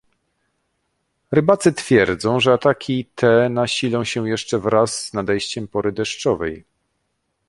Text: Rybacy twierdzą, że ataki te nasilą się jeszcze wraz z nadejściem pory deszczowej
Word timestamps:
Rybacy 1.31 1.73
twierdzą, 1.73 2.39
że 2.39 2.53
ataki 2.53 3.05
te 3.15 3.49
nasilą 3.49 4.03
się 4.03 4.29
jeszcze 4.29 4.59
wraz 4.59 5.05
z 5.05 5.13
nadejściem 5.13 5.67
pory 5.67 5.91
deszczowej 5.91 6.65